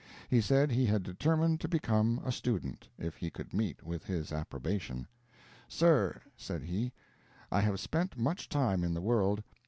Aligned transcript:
He 0.29 0.41
said 0.41 0.71
he 0.71 0.87
had 0.87 1.03
determined 1.03 1.61
to 1.61 1.67
become 1.67 2.21
a 2.25 2.31
student, 2.31 2.89
if 2.97 3.17
he 3.17 3.29
could 3.29 3.53
meet 3.53 3.83
with 3.83 4.03
his 4.05 4.31
approbation. 4.31 5.07
"Sir," 5.67 6.19
said 6.35 6.63
he, 6.63 6.91
"I 7.51 7.61
have 7.61 7.79
spent 7.79 8.17
much 8.17 8.49
time 8.49 8.83
in 8.83 8.95
the 8.95 9.01
world. 9.01 9.43